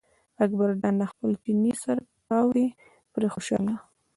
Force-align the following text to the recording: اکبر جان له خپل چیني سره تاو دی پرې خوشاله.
اکبر 0.43 0.69
جان 0.79 0.93
له 1.01 1.05
خپل 1.11 1.29
چیني 1.43 1.73
سره 1.83 2.01
تاو 2.27 2.47
دی 2.55 2.67
پرې 3.13 3.27
خوشاله. 3.33 3.75